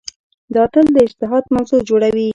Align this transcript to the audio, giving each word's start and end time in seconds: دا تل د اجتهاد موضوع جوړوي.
دا 0.55 0.63
تل 0.73 0.85
د 0.95 0.97
اجتهاد 1.05 1.43
موضوع 1.55 1.79
جوړوي. 1.89 2.27